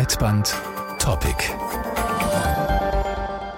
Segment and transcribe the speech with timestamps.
[0.00, 0.46] Breitband
[0.98, 2.19] Topic.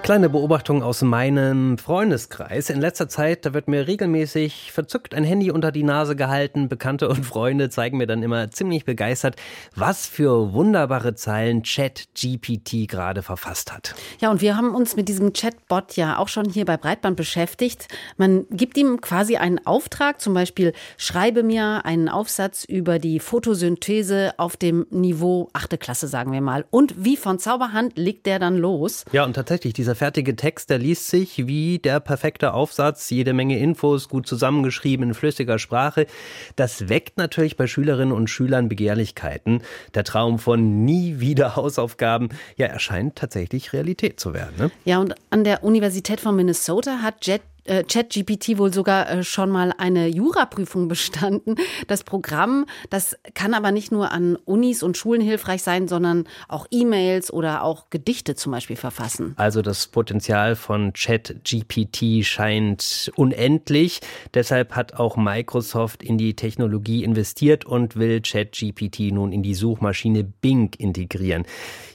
[0.03, 2.69] Kleine Beobachtung aus meinem Freundeskreis.
[2.69, 6.67] In letzter Zeit, da wird mir regelmäßig verzückt ein Handy unter die Nase gehalten.
[6.67, 9.37] Bekannte und Freunde zeigen mir dann immer ziemlich begeistert,
[9.77, 13.95] was für wunderbare Zeilen ChatGPT gerade verfasst hat.
[14.19, 17.87] Ja, und wir haben uns mit diesem Chatbot ja auch schon hier bei Breitband beschäftigt.
[18.17, 24.33] Man gibt ihm quasi einen Auftrag, zum Beispiel schreibe mir einen Aufsatz über die Photosynthese
[24.35, 26.65] auf dem Niveau achte Klasse, sagen wir mal.
[26.71, 29.05] Und wie von Zauberhand legt der dann los.
[29.13, 33.31] Ja, und tatsächlich, dieser dieser fertige Text, der liest sich wie der perfekte Aufsatz, jede
[33.31, 36.07] Menge Infos, gut zusammengeschrieben in flüssiger Sprache.
[36.55, 39.61] Das weckt natürlich bei Schülerinnen und Schülern Begehrlichkeiten.
[39.93, 44.53] Der Traum von nie wieder Hausaufgaben, ja, erscheint tatsächlich Realität zu werden.
[44.57, 44.71] Ne?
[44.83, 49.49] Ja, und an der Universität von Minnesota hat Jet äh, ChatGPT wohl sogar äh, schon
[49.49, 51.55] mal eine Juraprüfung bestanden.
[51.87, 56.67] Das Programm, das kann aber nicht nur an Unis und Schulen hilfreich sein, sondern auch
[56.71, 59.33] E-Mails oder auch Gedichte zum Beispiel verfassen.
[59.37, 64.01] Also das Potenzial von ChatGPT scheint unendlich.
[64.33, 70.23] Deshalb hat auch Microsoft in die Technologie investiert und will ChatGPT nun in die Suchmaschine
[70.23, 71.45] Bing integrieren.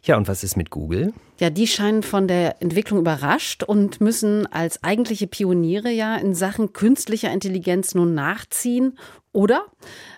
[0.05, 1.13] Ja, und was ist mit Google?
[1.41, 6.73] Ja, die scheinen von der Entwicklung überrascht und müssen als eigentliche Pioniere ja in Sachen
[6.73, 8.99] künstlicher Intelligenz nun nachziehen.
[9.33, 9.67] Oder?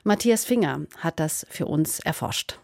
[0.02, 2.58] Matthias Finger hat das für uns erforscht.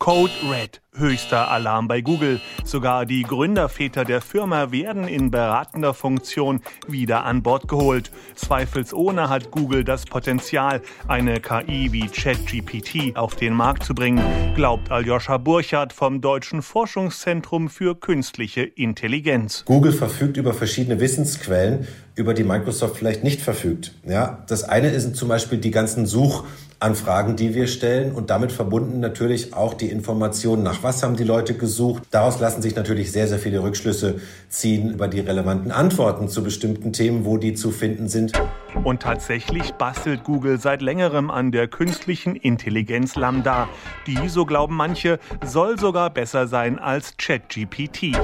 [0.00, 2.40] Code Red, höchster Alarm bei Google.
[2.64, 8.10] Sogar die Gründerväter der Firma werden in beratender Funktion wieder an Bord geholt.
[8.34, 14.22] Zweifelsohne hat Google das Potenzial, eine KI wie ChatGPT auf den Markt zu bringen,
[14.54, 19.64] glaubt Aljoscha Burchardt vom Deutschen Forschungszentrum für künstliche Intelligenz.
[19.64, 23.94] Google verfügt über verschiedene Wissensquellen, über die Microsoft vielleicht nicht verfügt.
[24.06, 26.44] Ja, das eine sind zum Beispiel die ganzen Such
[26.82, 31.24] Anfragen, die wir stellen und damit verbunden natürlich auch die Informationen, nach was haben die
[31.24, 32.02] Leute gesucht.
[32.10, 36.92] Daraus lassen sich natürlich sehr, sehr viele Rückschlüsse ziehen über die relevanten Antworten zu bestimmten
[36.92, 38.32] Themen, wo die zu finden sind.
[38.84, 43.68] Und tatsächlich bastelt Google seit längerem an der künstlichen Intelligenz Lambda.
[44.06, 48.16] Die, so glauben manche, soll sogar besser sein als ChatGPT.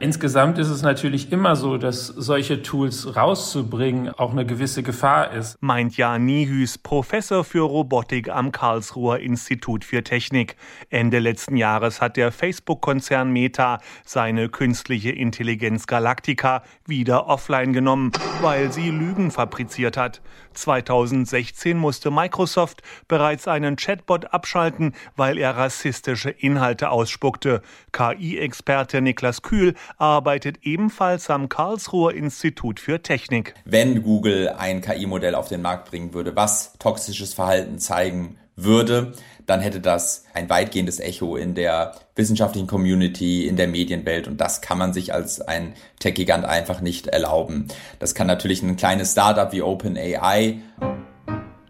[0.00, 5.60] Insgesamt ist es natürlich immer so, dass solche Tools rauszubringen auch eine gewisse Gefahr ist.
[5.60, 10.54] Meint Jan Nihüs, Professor für Robotik am Karlsruher Institut für Technik.
[10.88, 18.70] Ende letzten Jahres hat der Facebook-Konzern Meta seine künstliche Intelligenz Galactica wieder offline genommen, weil
[18.70, 20.20] sie Lügen fabriziert hat.
[20.54, 27.62] 2016 musste Microsoft bereits einen Chatbot abschalten, weil er rassistische Inhalte ausspuckte.
[27.92, 33.54] KI-Experte Niklas Kühl arbeitet ebenfalls am Karlsruher Institut für Technik.
[33.64, 39.12] Wenn Google ein KI-Modell auf den Markt bringen würde, was toxisches Verhalten zeigen würde,
[39.46, 44.60] dann hätte das ein weitgehendes Echo in der wissenschaftlichen Community, in der Medienwelt und das
[44.60, 47.68] kann man sich als ein Tech-Gigant einfach nicht erlauben.
[47.98, 50.60] Das kann natürlich ein kleines Startup wie OpenAI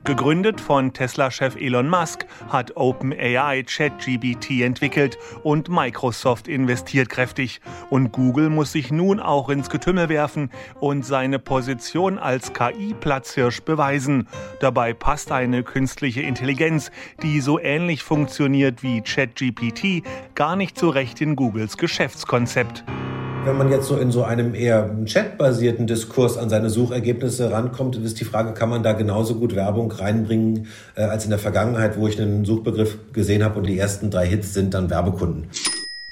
[0.09, 7.61] Gegründet von Tesla-Chef Elon Musk hat OpenAI ChatGBT entwickelt und Microsoft investiert kräftig.
[7.91, 14.29] Und Google muss sich nun auch ins Getümmel werfen und seine Position als KI-Platzhirsch beweisen.
[14.61, 16.91] Dabei passt eine künstliche Intelligenz,
[17.23, 20.05] die so ähnlich funktioniert wie ChatGPT,
[20.35, 22.83] gar nicht so recht in Googles Geschäftskonzept.
[23.49, 28.21] Wenn man jetzt so in so einem eher chatbasierten Diskurs an seine Suchergebnisse rankommt, ist
[28.21, 30.67] die Frage, kann man da genauso gut Werbung reinbringen
[30.97, 34.27] äh, als in der Vergangenheit, wo ich einen Suchbegriff gesehen habe und die ersten drei
[34.27, 35.49] Hits sind dann Werbekunden.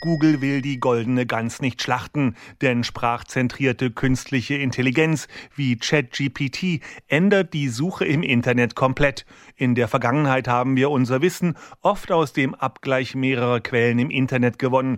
[0.01, 7.69] Google will die goldene Gans nicht schlachten, denn sprachzentrierte künstliche Intelligenz wie ChatGPT ändert die
[7.69, 9.27] Suche im Internet komplett.
[9.57, 14.59] In der Vergangenheit haben wir unser Wissen oft aus dem Abgleich mehrerer Quellen im Internet
[14.59, 14.97] gewonnen.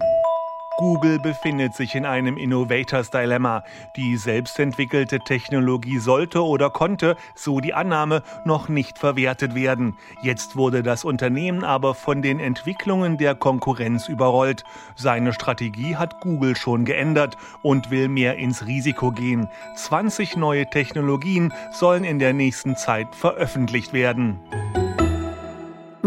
[0.78, 3.64] Google befindet sich in einem Innovators Dilemma.
[3.96, 9.96] Die selbstentwickelte Technologie sollte oder konnte, so die Annahme, noch nicht verwertet werden.
[10.22, 14.62] Jetzt wurde das Unternehmen aber von den Entwicklungen der Konkurrenz überrollt.
[14.94, 19.48] Seine Strategie hat Google schon geändert und will mehr ins Risiko gehen.
[19.74, 24.38] 20 neue Technologien sollen in der nächsten Zeit veröffentlicht werden.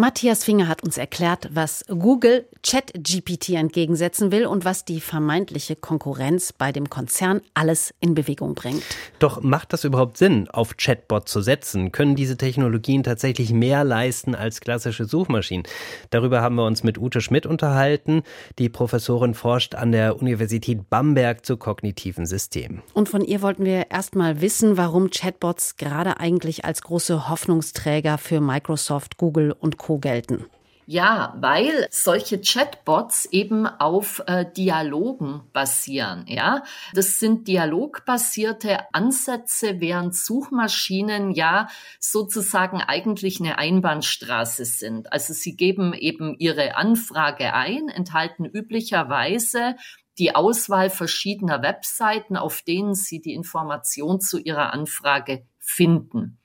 [0.01, 6.53] Matthias Finger hat uns erklärt, was Google ChatGPT entgegensetzen will und was die vermeintliche Konkurrenz
[6.53, 8.81] bei dem Konzern alles in Bewegung bringt.
[9.19, 11.91] Doch macht das überhaupt Sinn, auf Chatbot zu setzen?
[11.91, 15.67] Können diese Technologien tatsächlich mehr leisten als klassische Suchmaschinen?
[16.09, 18.23] Darüber haben wir uns mit Ute Schmidt unterhalten.
[18.57, 22.81] Die Professorin forscht an der Universität Bamberg zu kognitiven Systemen.
[22.95, 28.17] Und von ihr wollten wir erst mal wissen, warum Chatbots gerade eigentlich als große Hoffnungsträger
[28.17, 29.90] für Microsoft, Google und Co.
[29.99, 30.45] gelten.
[30.87, 36.25] Ja, weil solche Chatbots eben auf äh, Dialogen basieren.
[36.27, 45.13] Ja, das sind dialogbasierte Ansätze, während Suchmaschinen ja sozusagen eigentlich eine Einbahnstraße sind.
[45.13, 49.75] Also sie geben eben ihre Anfrage ein, enthalten üblicherweise
[50.17, 56.37] die Auswahl verschiedener Webseiten, auf denen Sie die Information zu Ihrer Anfrage finden.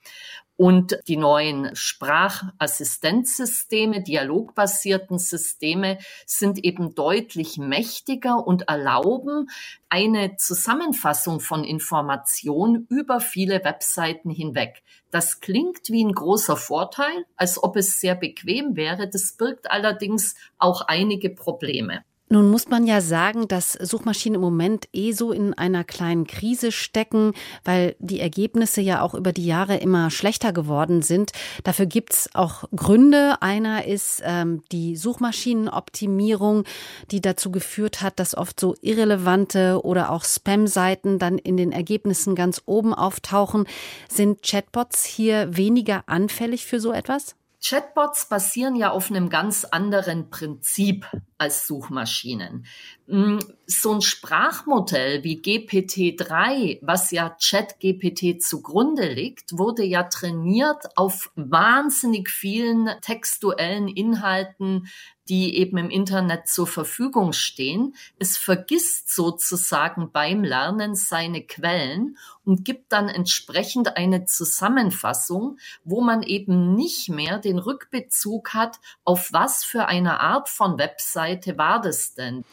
[0.57, 9.51] Und die neuen Sprachassistenzsysteme, dialogbasierten Systeme sind eben deutlich mächtiger und erlauben
[9.91, 14.83] eine Zusammenfassung von Informationen über viele Webseiten hinweg.
[15.11, 19.11] Das klingt wie ein großer Vorteil, als ob es sehr bequem wäre.
[19.11, 22.03] Das birgt allerdings auch einige Probleme.
[22.29, 26.73] Nun muss man ja sagen, dass Suchmaschinen im Moment eh so in einer kleinen Krise
[26.73, 27.35] stecken,
[27.65, 31.31] weil die Ergebnisse ja auch über die Jahre immer schlechter geworden sind.
[31.63, 33.41] Dafür gibt's auch Gründe.
[33.43, 36.65] Einer ist ähm, die Suchmaschinenoptimierung,
[37.13, 42.35] die dazu geführt hat, dass oft so irrelevante oder auch Spam-Seiten dann in den Ergebnissen
[42.35, 43.69] ganz oben auftauchen.
[44.09, 47.37] Sind Chatbots hier weniger anfällig für so etwas?
[47.65, 51.07] Chatbots basieren ja auf einem ganz anderen Prinzip
[51.39, 52.67] als Suchmaschinen.
[53.07, 61.31] Mm, so ein Sprachmodell wie GPT-3, was ja ChatGPT zugrunde liegt, wurde ja trainiert auf
[61.37, 64.89] wahnsinnig vielen textuellen Inhalten,
[65.29, 67.95] die eben im Internet zur Verfügung stehen.
[68.19, 76.23] Es vergisst sozusagen beim Lernen seine Quellen und gibt dann entsprechend eine Zusammenfassung, wo man
[76.23, 80.79] eben nicht mehr den Rückbezug hat, auf was für eine Art von
[81.27, 82.45] Webseite war das denn.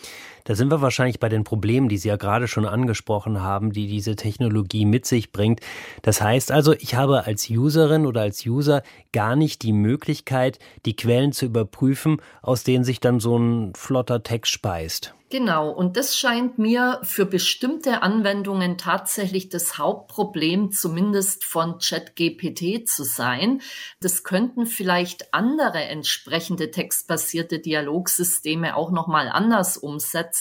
[0.46, 3.88] Da sind wir wahrscheinlich bei den Problemen, die Sie ja gerade schon angesprochen haben, die
[3.88, 5.62] diese Technologie mit sich bringt.
[6.02, 10.96] Das heißt also, ich habe als Userin oder als User gar nicht die Möglichkeit, die
[10.96, 15.14] Quellen zu überprüfen, aus denen sich dann so ein flotter Text speist.
[15.34, 23.04] Genau, und das scheint mir für bestimmte Anwendungen tatsächlich das Hauptproblem zumindest von ChatGPT zu
[23.04, 23.60] sein.
[24.00, 30.33] Das könnten vielleicht andere entsprechende textbasierte Dialogsysteme auch noch mal anders umsetzen,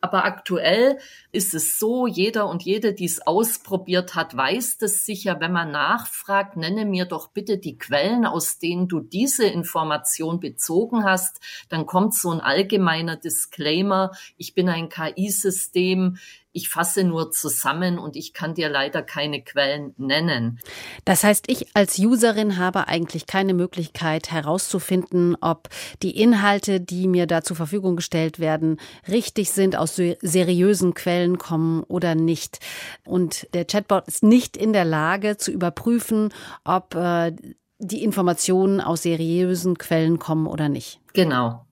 [0.00, 0.98] aber aktuell
[1.32, 5.70] ist es so, jeder und jede, die es ausprobiert hat, weiß das sicher, wenn man
[5.70, 11.86] nachfragt, nenne mir doch bitte die Quellen, aus denen du diese Information bezogen hast, dann
[11.86, 16.18] kommt so ein allgemeiner Disclaimer, ich bin ein KI-System,
[16.58, 20.58] ich fasse nur zusammen und ich kann dir leider keine Quellen nennen.
[21.04, 25.68] Das heißt, ich als Userin habe eigentlich keine Möglichkeit herauszufinden, ob
[26.02, 31.84] die Inhalte, die mir da zur Verfügung gestellt werden, richtig sind, aus seriösen Quellen kommen
[31.84, 32.58] oder nicht.
[33.06, 36.34] Und der Chatbot ist nicht in der Lage zu überprüfen,
[36.64, 37.36] ob äh,
[37.78, 40.98] die Informationen aus seriösen Quellen kommen oder nicht.
[41.12, 41.64] Genau.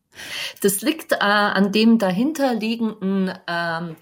[0.63, 3.97] Das liegt äh, an dem dahinterliegenden ähm,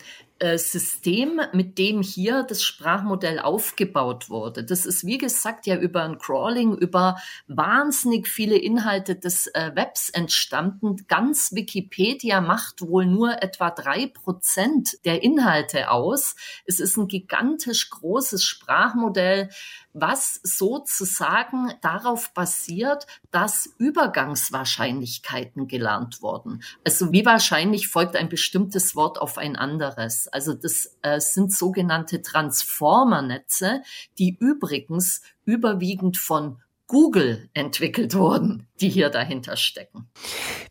[0.44, 4.62] äh, System, mit dem hier das Sprachmodell aufgebaut wurde.
[4.62, 10.10] Das ist, wie gesagt, ja über ein Crawling, über wahnsinnig viele Inhalte des äh, Webs
[10.10, 11.06] entstanden.
[11.08, 16.36] Ganz Wikipedia macht wohl nur etwa drei Prozent der Inhalte aus.
[16.66, 19.48] Es ist ein gigantisch großes Sprachmodell,
[19.94, 26.62] was sozusagen darauf basiert, dass Übergangswahrscheinlichkeiten gelernt wurden.
[26.84, 30.28] Also wie wahrscheinlich folgt ein bestimmtes Wort auf ein anderes.
[30.28, 33.82] Also das äh, sind sogenannte Transformernetze,
[34.18, 40.08] die übrigens überwiegend von Google entwickelt wurden, die hier dahinter stecken.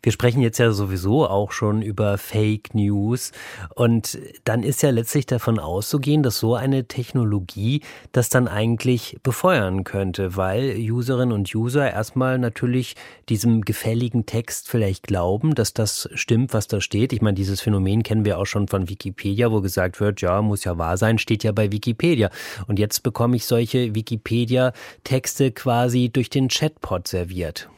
[0.04, 3.32] Wir sprechen jetzt ja sowieso auch schon über Fake News
[3.76, 9.84] und dann ist ja letztlich davon auszugehen, dass so eine Technologie das dann eigentlich befeuern
[9.86, 12.96] könnte, weil Userinnen und User erstmal natürlich
[13.30, 17.12] diesem gefälligen Text vielleicht glauben, dass das stimmt, was da steht.
[17.14, 20.64] Ich meine, dieses Phänomen kennen wir auch schon von Wikipedia, wo gesagt wird, ja, muss
[20.64, 22.30] ja wahr sein, steht ja bei Wikipedia.
[22.68, 27.70] Und jetzt bekomme ich solche Wikipedia-Texte quasi durch den Chatbot serviert.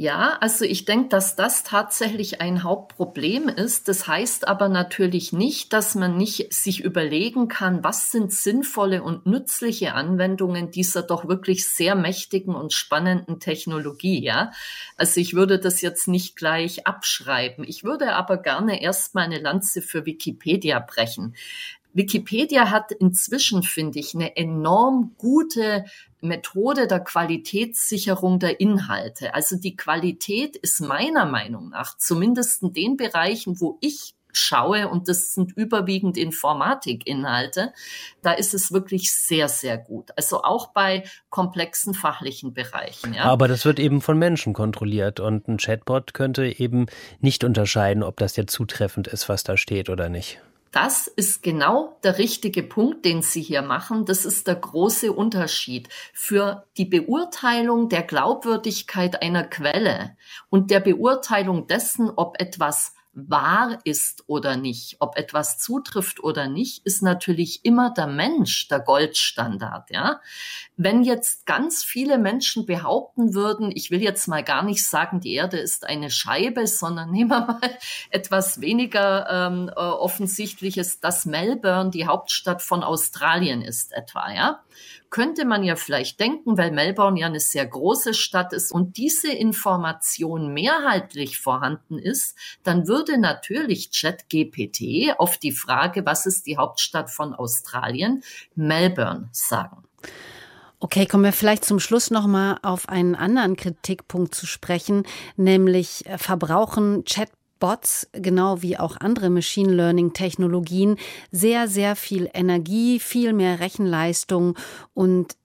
[0.00, 3.88] Ja, also ich denke, dass das tatsächlich ein Hauptproblem ist.
[3.88, 9.26] Das heißt aber natürlich nicht, dass man nicht sich überlegen kann, was sind sinnvolle und
[9.26, 14.22] nützliche Anwendungen dieser doch wirklich sehr mächtigen und spannenden Technologie.
[14.22, 14.52] Ja,
[14.96, 17.64] also ich würde das jetzt nicht gleich abschreiben.
[17.66, 21.34] Ich würde aber gerne erstmal eine Lanze für Wikipedia brechen.
[21.92, 25.86] Wikipedia hat inzwischen, finde ich, eine enorm gute
[26.20, 29.34] Methode der Qualitätssicherung der Inhalte.
[29.34, 35.08] Also die Qualität ist meiner Meinung nach, zumindest in den Bereichen, wo ich schaue, und
[35.08, 37.72] das sind überwiegend Informatikinhalte,
[38.22, 40.10] da ist es wirklich sehr, sehr gut.
[40.16, 43.14] Also auch bei komplexen fachlichen Bereichen.
[43.14, 43.24] Ja.
[43.24, 46.86] Aber das wird eben von Menschen kontrolliert und ein Chatbot könnte eben
[47.20, 50.40] nicht unterscheiden, ob das jetzt zutreffend ist, was da steht oder nicht.
[50.70, 54.04] Das ist genau der richtige Punkt, den Sie hier machen.
[54.04, 60.16] Das ist der große Unterschied für die Beurteilung der Glaubwürdigkeit einer Quelle
[60.50, 62.94] und der Beurteilung dessen, ob etwas
[63.26, 68.80] wahr ist oder nicht, ob etwas zutrifft oder nicht, ist natürlich immer der Mensch der
[68.80, 70.20] Goldstandard, ja.
[70.76, 75.34] Wenn jetzt ganz viele Menschen behaupten würden, ich will jetzt mal gar nicht sagen, die
[75.34, 77.78] Erde ist eine Scheibe, sondern nehmen wir mal
[78.10, 84.62] etwas weniger ähm, äh, offensichtliches, dass Melbourne die Hauptstadt von Australien ist etwa, ja
[85.10, 89.32] könnte man ja vielleicht denken, weil Melbourne ja eine sehr große Stadt ist und diese
[89.32, 97.10] Information mehrheitlich vorhanden ist, dann würde natürlich ChatGPT auf die Frage, was ist die Hauptstadt
[97.10, 98.22] von Australien,
[98.54, 99.84] Melbourne sagen.
[100.80, 105.04] Okay, kommen wir vielleicht zum Schluss noch mal auf einen anderen Kritikpunkt zu sprechen,
[105.36, 110.96] nämlich äh, verbrauchen Chat Bots, genau wie auch andere Machine Learning Technologien,
[111.30, 114.56] sehr, sehr viel Energie, viel mehr Rechenleistung
[114.94, 115.36] und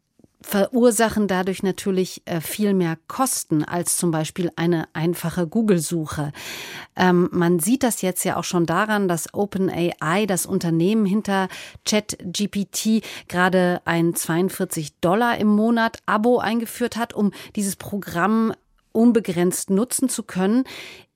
[0.44, 6.32] verursachen dadurch natürlich äh, viel mehr Kosten als zum Beispiel eine einfache Google-Suche.
[6.96, 11.48] Ähm, man sieht das jetzt ja auch schon daran, dass OpenAI, das Unternehmen hinter
[11.86, 18.54] ChatGPT, gerade ein 42 Dollar im Monat Abo eingeführt hat, um dieses Programm
[18.92, 20.66] unbegrenzt nutzen zu können.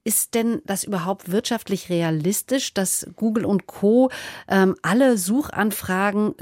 [0.07, 4.09] Ist denn das überhaupt wirtschaftlich realistisch, dass Google und Co.
[4.47, 6.33] Ähm, alle Suchanfragen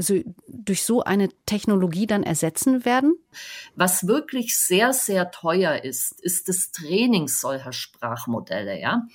[0.47, 3.15] durch so eine Technologie dann ersetzen werden?
[3.73, 9.07] Was wirklich sehr, sehr teuer ist, ist das Training solcher Sprachmodelle, ja.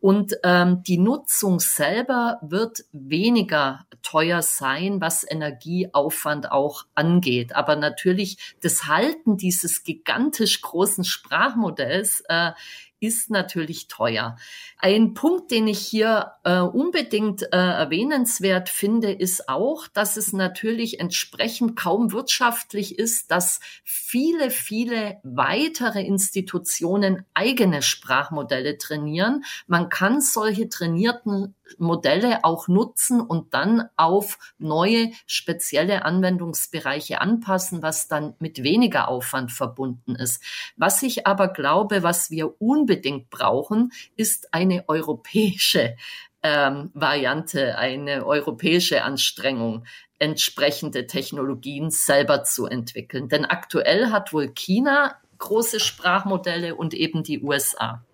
[0.00, 7.54] Und ähm, die Nutzung selber wird weniger teuer sein, was Energieaufwand auch angeht.
[7.54, 12.50] Aber natürlich das Halten dieses gigantisch großen Sprachmodells äh,
[13.02, 14.36] ist natürlich teuer.
[14.78, 21.00] Ein Punkt, den ich hier äh, unbedingt äh, erwähnenswert finde, ist auch, dass es natürlich
[21.00, 29.44] entsprechend kaum wirtschaftlich ist, dass viele, viele weitere Institutionen eigene Sprachmodelle trainieren.
[29.66, 38.06] Man kann solche trainierten Modelle auch nutzen und dann auf neue spezielle Anwendungsbereiche anpassen, was
[38.08, 40.42] dann mit weniger Aufwand verbunden ist.
[40.76, 42.91] Was ich aber glaube, was wir unbedingt
[43.30, 45.96] brauchen, ist eine europäische
[46.42, 49.84] ähm, Variante, eine europäische Anstrengung,
[50.18, 53.28] entsprechende Technologien selber zu entwickeln.
[53.28, 58.04] Denn aktuell hat wohl China große Sprachmodelle und eben die USA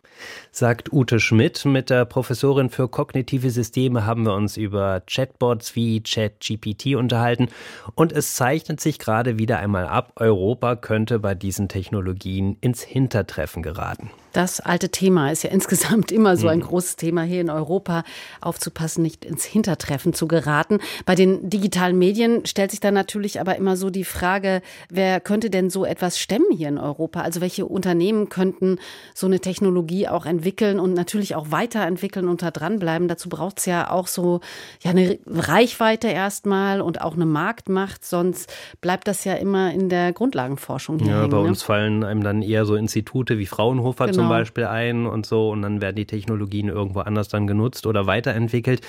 [0.53, 1.65] sagt Ute Schmidt.
[1.65, 7.49] Mit der Professorin für kognitive Systeme haben wir uns über Chatbots wie ChatGPT unterhalten
[7.95, 13.63] und es zeichnet sich gerade wieder einmal ab, Europa könnte bei diesen Technologien ins Hintertreffen
[13.63, 14.11] geraten.
[14.33, 16.65] Das alte Thema ist ja insgesamt immer so ein mhm.
[16.65, 18.05] großes Thema hier in Europa,
[18.41, 20.79] aufzupassen, nicht ins Hintertreffen zu geraten.
[21.07, 25.51] Bei den digitalen Medien stellt sich dann natürlich aber immer so die Frage, wer könnte
[25.51, 27.23] denn so etwas stemmen hier in Europa?
[27.23, 28.79] Also welche Unternehmen könnten
[29.15, 30.48] so eine Technologie auch entwickeln
[30.81, 33.09] und natürlich auch weiterentwickeln und da dranbleiben?
[33.09, 34.41] Dazu braucht es ja auch so
[34.83, 40.13] ja, eine Reichweite erstmal und auch eine Marktmacht, sonst bleibt das ja immer in der
[40.13, 41.49] Grundlagenforschung Ja, hängen, bei ne?
[41.49, 44.19] uns fallen einem dann eher so Institute wie Fraunhofer genau.
[44.19, 48.07] zum Beispiel ein und so und dann werden die Technologien irgendwo anders dann genutzt oder
[48.07, 48.81] weiterentwickelt.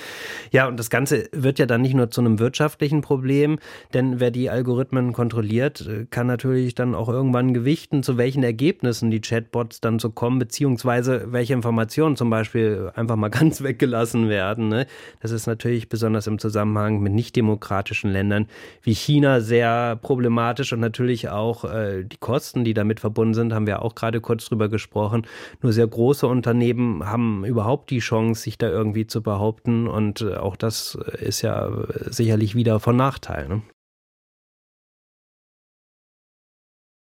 [0.50, 3.58] Ja, und das Ganze wird ja dann nicht nur zu einem wirtschaftlichen Problem,
[3.94, 9.20] denn wer die Algorithmen kontrolliert, kann natürlich dann auch irgendwann gewichten, zu welchen Ergebnissen die
[9.20, 14.68] Chatbots dann so kommen, beziehungsweise welche Informationen zum Beispiel einfach mal ganz weggelassen werden.
[14.68, 14.86] Ne?
[15.20, 18.46] Das ist natürlich besonders im Zusammenhang mit nicht-demokratischen Ländern
[18.82, 23.66] wie China sehr problematisch und natürlich auch äh, die Kosten, die damit verbunden sind, haben
[23.66, 25.26] wir auch gerade kurz drüber gesprochen.
[25.62, 30.34] Nur sehr große Unternehmen haben überhaupt die Chance, sich da irgendwie zu behaupten und äh,
[30.34, 31.70] auch das ist ja
[32.10, 33.48] sicherlich wieder von Nachteil.
[33.48, 33.62] Ne?